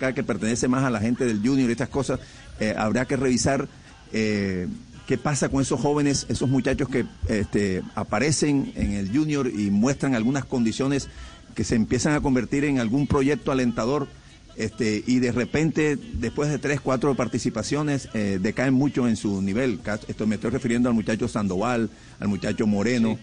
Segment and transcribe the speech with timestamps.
[0.00, 2.20] que pertenece más a la gente del Junior y estas cosas,
[2.58, 3.68] eh, habrá que revisar
[4.12, 4.66] eh,
[5.06, 10.14] qué pasa con esos jóvenes, esos muchachos que este, aparecen en el Junior y muestran
[10.14, 11.08] algunas condiciones
[11.54, 14.08] que se empiezan a convertir en algún proyecto alentador.
[14.56, 19.80] Este, y de repente, después de tres, cuatro participaciones, eh, decaen mucho en su nivel.
[20.06, 21.88] Esto me estoy refiriendo al muchacho Sandoval,
[22.18, 23.18] al muchacho Moreno,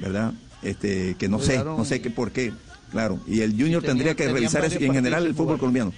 [0.00, 0.32] ¿verdad?
[0.62, 2.52] Este, que no sé, no sé qué por qué,
[2.90, 3.20] claro.
[3.26, 5.92] Y el Junior tendría que revisar eso, y en general el fútbol colombiano.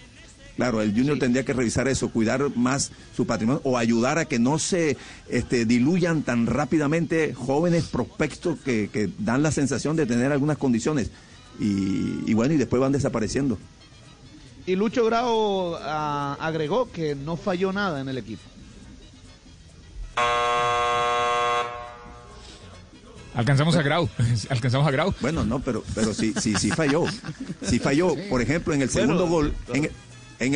[0.59, 4.41] Claro, el Junior tendría que revisar eso, cuidar más su patrimonio o ayudar a que
[4.41, 4.97] no se
[5.29, 11.13] este, diluyan tan rápidamente jóvenes prospectos que, que dan la sensación de tener algunas condiciones
[11.61, 13.57] y, y bueno, y después van desapareciendo.
[14.67, 18.43] Y Lucho Grau ah, agregó que no falló nada en el equipo.
[23.33, 24.09] Alcanzamos a Grau,
[24.49, 25.15] alcanzamos a Grau.
[25.21, 27.05] Bueno, no, pero, pero sí, sí, sí falló.
[27.63, 28.17] Sí falló.
[28.29, 29.91] Por ejemplo, en el segundo gol, en el,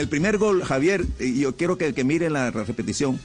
[0.08, 3.18] primer gol, Javier, yo quiero que, que miren la repetición.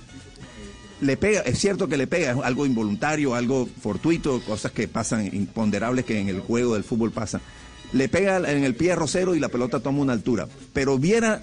[1.00, 5.28] Le pega, es cierto que le pega, es algo involuntario, algo fortuito, cosas que pasan,
[5.28, 7.42] imponderables que en el juego del fútbol pasan
[7.94, 10.48] le pega en el pie a Rosero y la pelota toma una altura.
[10.74, 11.42] Pero Viera,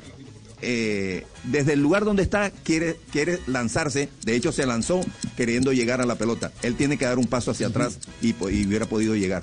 [0.63, 4.09] eh, desde el lugar donde está, quiere, quiere lanzarse.
[4.25, 5.01] De hecho, se lanzó
[5.37, 6.53] queriendo llegar a la pelota.
[6.63, 9.43] Él tiene que dar un paso hacia atrás y, hubiera podido llegar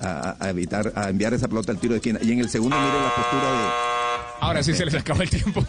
[0.00, 2.18] a, evitar, a enviar esa pelota al tiro de esquina.
[2.22, 3.93] Y en el segundo, mire la postura de
[4.40, 5.64] Ahora sí se les acaba el tiempo.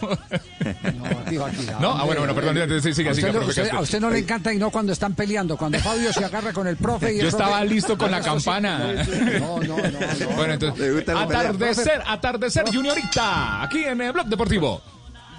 [1.80, 2.82] no, ah, bueno, bueno, perdón.
[2.82, 6.24] Sí, sigue, a, usted, no le encanta y no cuando están peleando, cuando Fabio se
[6.24, 8.92] agarra con el profe y Yo estaba listo con la campana.
[9.40, 14.82] No, no, no, Bueno, entonces, atardecer, atardecer juniorita, aquí en el Blog Deportivo.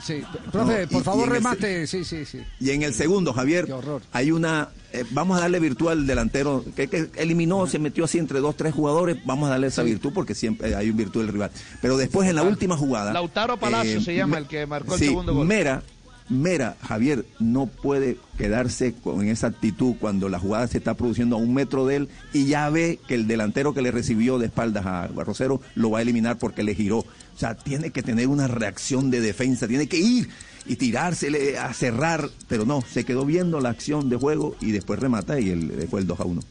[0.03, 1.87] Sí, profe, por favor remate.
[1.87, 2.41] Sí, sí, sí.
[2.59, 3.67] Y en el segundo, Javier,
[4.11, 4.69] hay una.
[4.93, 8.55] Eh, vamos a darle virtud al delantero que, que, eliminó, se metió así entre dos,
[8.55, 9.17] tres jugadores.
[9.25, 11.51] Vamos a darle esa virtud porque siempre hay un virtud del rival.
[11.81, 13.11] Pero después, en la última jugada.
[13.13, 15.47] Lautaro Palacio eh, se llama el que marcó el segundo gol.
[15.47, 15.83] Mera
[16.30, 21.39] Mera, Javier, no puede quedarse con esa actitud cuando la jugada se está produciendo a
[21.39, 24.86] un metro de él y ya ve que el delantero que le recibió de espaldas
[24.86, 26.99] a Rosero lo va a eliminar porque le giró.
[26.99, 30.30] O sea, tiene que tener una reacción de defensa, tiene que ir
[30.66, 34.99] y tirársele a cerrar, pero no, se quedó viendo la acción de juego y después
[34.99, 36.42] remata y él, fue el 2 a 1.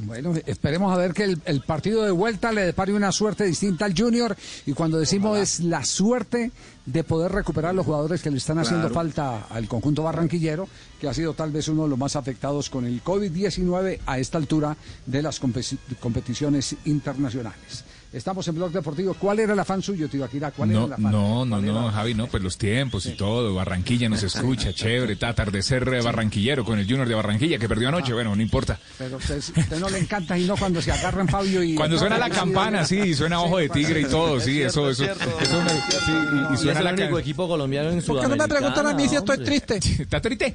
[0.00, 3.94] Bueno, esperemos a ver que el, partido de vuelta le depare una suerte distinta al
[3.96, 6.50] Junior y cuando decimos es la suerte
[6.86, 10.66] de poder recuperar los jugadores que le están haciendo falta al conjunto barranquillero,
[10.98, 14.38] que ha sido tal vez uno de los más afectados con el COVID-19 a esta
[14.38, 17.84] altura de las competiciones internacionales.
[18.12, 19.14] Estamos en Blog Deportivo.
[19.14, 20.50] ¿Cuál era el afán suyo, Tibaquira?
[20.50, 21.12] ¿Cuál no, era el afán?
[21.12, 23.54] No, no, no, Javi, no, pues los tiempos y todo.
[23.54, 25.16] Barranquilla nos escucha, chévere.
[25.22, 28.12] Atardecer barranquillero con el Junior de Barranquilla que perdió anoche.
[28.12, 28.16] Ah.
[28.16, 28.78] bueno, no importa.
[28.98, 31.74] Pero usted, usted no le encanta y no cuando se agarran Fabio y.
[31.74, 35.04] Cuando suena la campana, sí, suena ojo de tigre y todo, sí, eso, eso.
[35.04, 38.28] eso me, y, suena es el único equipo colombiano en Sudamérica.
[38.28, 39.76] ¿Por qué no me preguntan a mí si estoy triste?
[40.00, 40.54] ¿Está triste?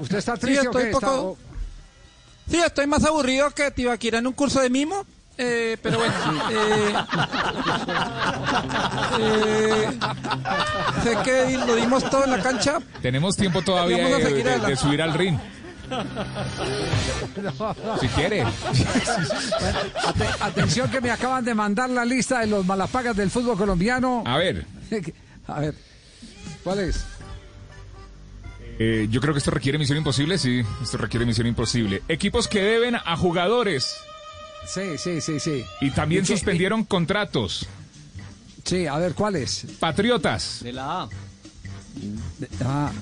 [0.00, 0.62] ¿Usted está triste?
[0.62, 1.36] Sí, estoy poco.
[2.48, 5.04] Sí, estoy más aburrido que Tibaquira en un curso de mimo.
[5.38, 6.14] Eh, pero bueno,
[6.50, 6.94] eh,
[9.18, 9.98] eh,
[11.02, 12.78] sé que lo dimos todo en la cancha.
[13.00, 15.38] Tenemos tiempo todavía de, subir al ring.
[18.00, 18.44] Si quiere.
[20.40, 24.22] atención que me acaban de mandar la lista de los malapagas del fútbol colombiano.
[24.26, 24.64] A ver.
[25.46, 25.74] A ver.
[26.62, 27.06] ¿Cuál es?
[29.10, 30.62] yo creo que esto requiere misión imposible, sí.
[30.82, 32.02] Esto requiere misión imposible.
[32.08, 33.96] Equipos que deben a jugadores
[34.66, 35.64] Sí, sí, sí, sí.
[35.80, 37.66] Y también suspendieron contratos.
[38.64, 39.66] Sí, a ver, ¿cuáles?
[39.78, 40.60] Patriotas.
[40.62, 41.08] De la A.
[42.38, 42.92] De, ah.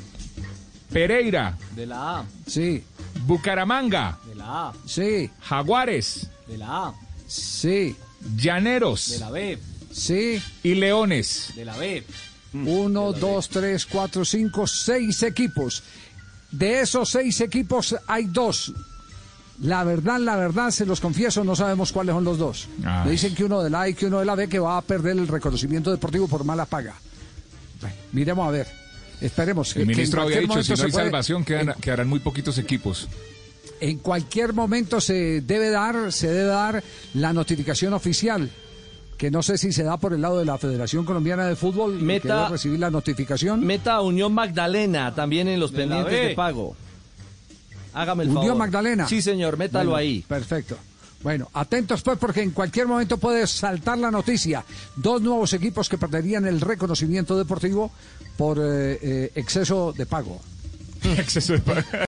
[0.92, 1.56] Pereira.
[1.76, 2.24] De la A.
[2.46, 2.82] Sí.
[3.26, 4.18] Bucaramanga.
[4.26, 4.72] De la A.
[4.86, 5.30] Sí.
[5.40, 6.28] Jaguares.
[6.46, 6.94] De la A.
[7.26, 7.94] Sí.
[8.36, 9.10] Llaneros.
[9.10, 9.58] De la B.
[9.92, 10.42] Sí.
[10.62, 11.52] Y Leones.
[11.54, 12.04] De la B.
[12.52, 15.84] Uno, dos, tres, cuatro, cinco, seis equipos.
[16.50, 18.72] De esos seis equipos hay dos
[19.60, 22.68] la verdad, la verdad, se los confieso, no sabemos cuáles son los dos.
[23.04, 24.78] Me dicen que uno de la A y que uno de la B que va
[24.78, 26.94] a perder el reconocimiento deportivo por mala paga.
[28.12, 28.66] miremos a ver.
[29.20, 29.76] Esperemos.
[29.76, 33.08] El ministro había dicho, si no hay salvación, quedarán muy poquitos equipos.
[33.80, 36.82] En cualquier momento se debe dar, se debe dar
[37.14, 38.50] la notificación oficial
[39.20, 42.00] que no sé si se da por el lado de la Federación Colombiana de Fútbol,
[42.00, 43.60] meta, que debe recibir la notificación.
[43.66, 46.74] Meta Unión Magdalena también en los pendientes de pago.
[47.92, 48.56] Hágame el favor.
[48.56, 49.08] Magdalena?
[49.08, 50.24] Sí, señor, métalo ahí.
[50.26, 50.76] Perfecto.
[51.22, 54.64] Bueno, atentos pues porque en cualquier momento puede saltar la noticia.
[54.96, 57.90] Dos nuevos equipos que perderían el reconocimiento deportivo
[58.38, 60.40] por eh, eh, exceso de pago.
[61.18, 61.82] exceso de pago.